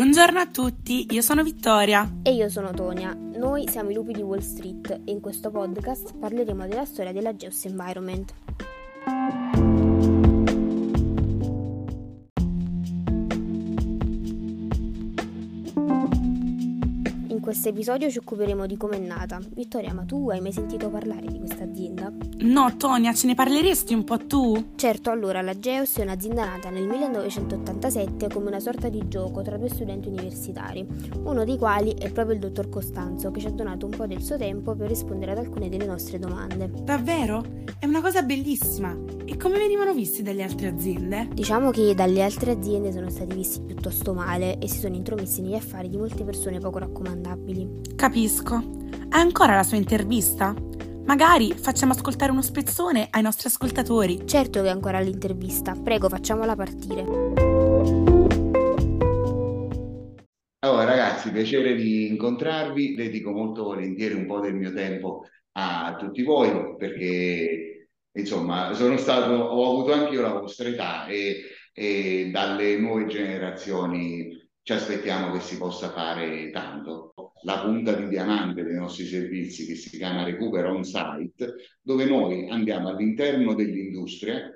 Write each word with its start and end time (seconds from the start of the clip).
Buongiorno 0.00 0.38
a 0.38 0.46
tutti, 0.46 1.08
io 1.10 1.20
sono 1.20 1.42
Vittoria. 1.42 2.10
E 2.22 2.32
io 2.32 2.48
sono 2.48 2.70
Tonia. 2.70 3.12
Noi 3.12 3.68
siamo 3.68 3.90
i 3.90 3.92
lupi 3.92 4.14
di 4.14 4.22
Wall 4.22 4.38
Street 4.38 5.02
e 5.04 5.10
in 5.10 5.20
questo 5.20 5.50
podcast 5.50 6.16
parleremo 6.16 6.66
della 6.66 6.86
storia 6.86 7.12
della 7.12 7.36
Geos 7.36 7.66
Environment. 7.66 8.32
In 17.40 17.46
questo 17.46 17.70
episodio 17.70 18.10
ci 18.10 18.18
occuperemo 18.18 18.66
di 18.66 18.76
come 18.76 18.96
è 18.96 19.00
nata. 19.00 19.40
Vittoria, 19.54 19.94
ma 19.94 20.04
tu 20.04 20.28
hai 20.28 20.42
mai 20.42 20.52
sentito 20.52 20.90
parlare 20.90 21.26
di 21.26 21.38
questa 21.38 21.64
azienda? 21.64 22.12
No, 22.40 22.76
Tonia, 22.76 23.14
ce 23.14 23.28
ne 23.28 23.34
parleresti 23.34 23.94
un 23.94 24.04
po' 24.04 24.18
tu? 24.26 24.72
Certo, 24.76 25.08
allora 25.08 25.40
la 25.40 25.58
Geos 25.58 25.96
è 25.96 26.02
un'azienda 26.02 26.44
nata 26.44 26.68
nel 26.68 26.86
1987 26.86 28.28
come 28.28 28.48
una 28.48 28.60
sorta 28.60 28.90
di 28.90 29.08
gioco 29.08 29.40
tra 29.40 29.56
due 29.56 29.70
studenti 29.70 30.08
universitari, 30.08 30.86
uno 31.22 31.46
dei 31.46 31.56
quali 31.56 31.94
è 31.94 32.12
proprio 32.12 32.34
il 32.34 32.42
dottor 32.42 32.68
Costanzo 32.68 33.30
che 33.30 33.40
ci 33.40 33.46
ha 33.46 33.52
donato 33.52 33.86
un 33.86 33.92
po' 33.92 34.06
del 34.06 34.20
suo 34.20 34.36
tempo 34.36 34.74
per 34.74 34.88
rispondere 34.88 35.32
ad 35.32 35.38
alcune 35.38 35.70
delle 35.70 35.86
nostre 35.86 36.18
domande. 36.18 36.70
Davvero? 36.82 37.42
È 37.78 37.86
una 37.86 38.02
cosa 38.02 38.20
bellissima. 38.20 38.94
E 39.24 39.36
come 39.36 39.58
venivano 39.58 39.94
visti 39.94 40.22
dalle 40.22 40.42
altre 40.42 40.66
aziende? 40.66 41.28
Diciamo 41.32 41.70
che 41.70 41.94
dalle 41.94 42.22
altre 42.22 42.50
aziende 42.50 42.92
sono 42.92 43.08
stati 43.08 43.34
visti 43.34 43.60
piuttosto 43.60 44.12
male 44.12 44.58
e 44.58 44.68
si 44.68 44.78
sono 44.78 44.96
intromessi 44.96 45.40
negli 45.40 45.54
affari 45.54 45.88
di 45.88 45.96
molte 45.96 46.24
persone 46.24 46.58
poco 46.58 46.78
raccomandabili. 47.30 47.94
Capisco. 47.96 48.54
Ha 49.10 49.18
ancora 49.18 49.54
la 49.54 49.62
sua 49.62 49.76
intervista? 49.76 50.54
Magari 51.04 51.52
facciamo 51.52 51.92
ascoltare 51.92 52.30
uno 52.30 52.42
spezzone 52.42 53.08
ai 53.10 53.22
nostri 53.22 53.48
ascoltatori. 53.48 54.26
Certo 54.26 54.62
che 54.62 54.68
è 54.68 54.70
ancora 54.70 55.00
l'intervista, 55.00 55.72
prego 55.72 56.08
facciamola 56.08 56.54
partire. 56.54 57.04
Allora 60.62 60.84
ragazzi, 60.84 61.32
piacere 61.32 61.74
di 61.74 62.08
incontrarvi, 62.08 62.94
dedico 62.94 63.30
molto 63.32 63.64
volentieri 63.64 64.14
un 64.14 64.26
po' 64.26 64.40
del 64.40 64.54
mio 64.54 64.72
tempo 64.72 65.24
a 65.52 65.96
tutti 65.98 66.22
voi 66.22 66.76
perché 66.76 67.88
insomma 68.12 68.72
sono 68.74 68.96
stato, 68.96 69.32
ho 69.32 69.70
avuto 69.70 69.92
anche 69.92 70.14
io 70.14 70.20
la 70.20 70.38
vostra 70.38 70.68
età 70.68 71.06
e, 71.06 71.42
e 71.72 72.28
dalle 72.30 72.76
nuove 72.78 73.06
generazioni 73.06 74.28
ci 74.70 74.76
aspettiamo 74.76 75.32
che 75.32 75.40
si 75.40 75.58
possa 75.58 75.90
fare 75.90 76.48
tanto. 76.50 77.12
La 77.42 77.60
punta 77.60 77.92
di 77.94 78.06
diamante 78.06 78.62
dei 78.62 78.76
nostri 78.76 79.04
servizi 79.04 79.66
che 79.66 79.74
si 79.74 79.96
chiama 79.96 80.22
Recupero 80.22 80.72
On 80.72 80.84
Site, 80.84 81.56
dove 81.80 82.04
noi 82.04 82.48
andiamo 82.48 82.90
all'interno 82.90 83.54
dell'industria, 83.54 84.48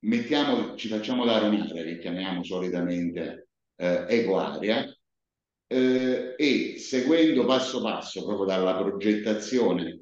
mettiamo, 0.00 0.74
ci 0.74 0.88
facciamo 0.88 1.24
dare 1.24 1.46
un'area 1.46 1.84
che 1.84 1.98
chiamiamo 2.00 2.42
solitamente 2.42 3.46
eh, 3.76 4.06
ecoarea 4.08 4.92
eh, 5.68 6.34
e 6.36 6.74
seguendo 6.78 7.44
passo 7.44 7.80
passo 7.80 8.24
proprio 8.24 8.46
dalla 8.46 8.76
progettazione, 8.76 10.00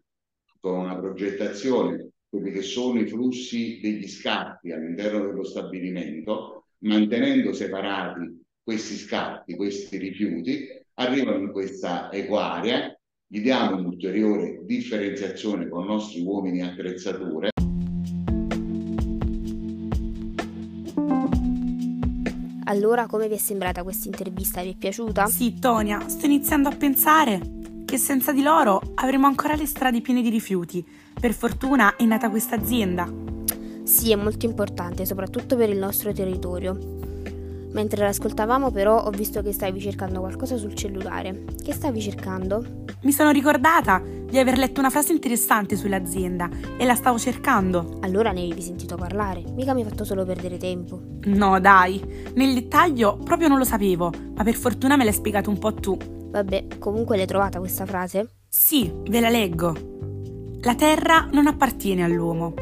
con 0.60 0.78
una 0.78 0.98
progettazione, 0.98 2.12
quelli 2.26 2.52
che 2.52 2.62
sono 2.62 2.98
i 2.98 3.06
flussi 3.06 3.80
degli 3.82 4.08
scarti 4.08 4.72
all'interno 4.72 5.26
dello 5.26 5.44
stabilimento, 5.44 6.68
mantenendo 6.78 7.52
separati 7.52 8.48
questi 8.70 8.94
scarti, 8.94 9.56
questi 9.56 9.98
rifiuti, 9.98 10.68
arrivano 10.94 11.38
in 11.38 11.50
questa 11.50 12.08
equarea, 12.12 12.96
gli 13.26 13.40
diamo 13.40 13.78
un'ulteriore 13.78 14.60
differenziazione 14.62 15.68
con 15.68 15.82
i 15.82 15.86
nostri 15.88 16.22
uomini 16.22 16.62
attrezzature. 16.62 17.48
Allora, 22.66 23.06
come 23.06 23.26
vi 23.26 23.34
è 23.34 23.38
sembrata 23.38 23.82
questa 23.82 24.06
intervista? 24.06 24.62
Vi 24.62 24.70
è 24.70 24.76
piaciuta? 24.76 25.26
Sì, 25.26 25.58
Tonia, 25.58 26.08
sto 26.08 26.26
iniziando 26.26 26.68
a 26.68 26.76
pensare 26.76 27.40
che 27.84 27.98
senza 27.98 28.30
di 28.30 28.42
loro 28.42 28.80
avremo 28.94 29.26
ancora 29.26 29.56
le 29.56 29.66
strade 29.66 30.00
piene 30.00 30.22
di 30.22 30.28
rifiuti. 30.28 30.86
Per 31.20 31.32
fortuna 31.32 31.96
è 31.96 32.04
nata 32.04 32.30
questa 32.30 32.54
azienda. 32.54 33.12
Sì, 33.82 34.12
è 34.12 34.14
molto 34.14 34.46
importante, 34.46 35.04
soprattutto 35.04 35.56
per 35.56 35.70
il 35.70 35.78
nostro 35.78 36.12
territorio. 36.12 36.99
Mentre 37.72 38.04
l'ascoltavamo 38.04 38.70
però 38.70 39.04
ho 39.04 39.10
visto 39.10 39.42
che 39.42 39.52
stavi 39.52 39.80
cercando 39.80 40.20
qualcosa 40.20 40.56
sul 40.56 40.74
cellulare. 40.74 41.44
Che 41.62 41.72
stavi 41.72 42.00
cercando? 42.00 42.84
Mi 43.02 43.12
sono 43.12 43.30
ricordata 43.30 44.02
di 44.02 44.38
aver 44.38 44.58
letto 44.58 44.80
una 44.80 44.90
frase 44.90 45.12
interessante 45.12 45.76
sull'azienda 45.76 46.48
e 46.76 46.84
la 46.84 46.94
stavo 46.94 47.18
cercando. 47.18 47.98
Allora 48.00 48.32
ne 48.32 48.42
avevi 48.42 48.60
sentito 48.60 48.96
parlare, 48.96 49.44
mica 49.54 49.72
mi 49.72 49.82
hai 49.82 49.88
fatto 49.88 50.04
solo 50.04 50.24
perdere 50.24 50.58
tempo. 50.58 51.00
No, 51.22 51.58
dai, 51.60 52.02
nel 52.34 52.54
dettaglio 52.54 53.16
proprio 53.16 53.48
non 53.48 53.58
lo 53.58 53.64
sapevo, 53.64 54.12
ma 54.34 54.42
per 54.42 54.54
fortuna 54.54 54.96
me 54.96 55.04
l'hai 55.04 55.12
spiegato 55.12 55.48
un 55.48 55.58
po' 55.58 55.74
tu. 55.74 55.96
Vabbè, 55.96 56.78
comunque 56.78 57.16
l'hai 57.16 57.26
trovata 57.26 57.58
questa 57.58 57.86
frase? 57.86 58.28
Sì, 58.48 58.92
ve 59.08 59.20
la 59.20 59.30
leggo. 59.30 59.74
La 60.62 60.74
terra 60.74 61.28
non 61.32 61.46
appartiene 61.46 62.04
all'uomo, 62.04 62.52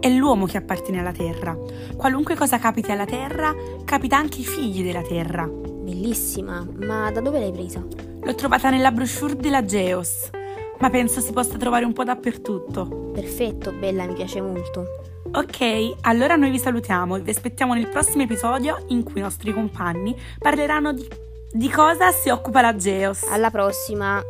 è 0.00 0.08
l'uomo 0.08 0.46
che 0.46 0.56
appartiene 0.56 1.00
alla 1.00 1.12
terra. 1.12 1.56
Qualunque 1.96 2.34
cosa 2.34 2.58
capiti 2.58 2.90
alla 2.90 3.04
terra, 3.04 3.54
capita 3.84 4.16
anche 4.16 4.38
ai 4.38 4.44
figli 4.44 4.82
della 4.82 5.02
terra. 5.02 5.46
Bellissima, 5.46 6.66
ma 6.84 7.10
da 7.10 7.20
dove 7.20 7.38
l'hai 7.38 7.52
presa? 7.52 7.84
L'ho 8.20 8.34
trovata 8.34 8.70
nella 8.70 8.90
brochure 8.90 9.36
della 9.36 9.64
Geos, 9.64 10.30
ma 10.78 10.90
penso 10.90 11.20
si 11.20 11.32
possa 11.32 11.56
trovare 11.56 11.84
un 11.84 11.92
po' 11.92 12.04
dappertutto. 12.04 13.10
Perfetto, 13.12 13.72
bella, 13.72 14.04
mi 14.04 14.14
piace 14.14 14.40
molto. 14.40 14.84
Ok, 15.32 15.96
allora 16.02 16.36
noi 16.36 16.50
vi 16.50 16.58
salutiamo 16.58 17.16
e 17.16 17.20
vi 17.20 17.30
aspettiamo 17.30 17.74
nel 17.74 17.88
prossimo 17.88 18.22
episodio 18.22 18.84
in 18.88 19.02
cui 19.02 19.20
i 19.20 19.22
nostri 19.22 19.52
compagni 19.52 20.16
parleranno 20.38 20.92
di, 20.92 21.06
di 21.52 21.68
cosa 21.70 22.10
si 22.12 22.30
occupa 22.30 22.60
la 22.60 22.74
Geos. 22.76 23.24
Alla 23.24 23.50
prossima! 23.50 24.22